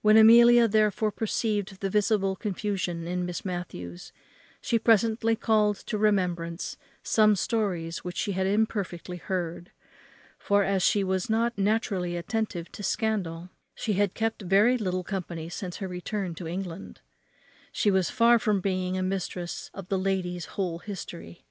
[0.00, 4.12] When Amelia therefore perceived the visible confusion in Miss Matthews
[4.60, 9.72] she presently called to remembrance some stories which she had imperfectly heard;
[10.38, 13.50] for, as she was not naturally attentive to scandal,
[13.88, 17.00] and had kept very little company since her return to England,
[17.72, 21.44] she was far from being a mistress of the lady's whole history.